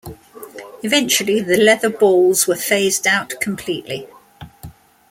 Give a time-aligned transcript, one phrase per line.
[0.81, 4.07] Eventually, the leather balls were phased out completely.